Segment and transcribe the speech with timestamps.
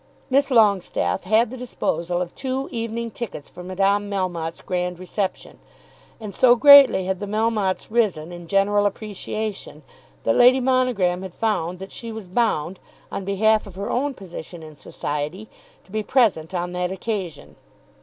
[0.31, 5.59] Miss Longestaffe had the disposal of two evening tickets for Madame Melmotte's grand reception;
[6.19, 9.83] and so greatly had the Melmottes risen in general appreciation,
[10.23, 12.79] that Lady Monogram had found that she was bound,
[13.11, 15.47] on behalf of her own position in society,
[15.83, 17.55] to be present on that occasion.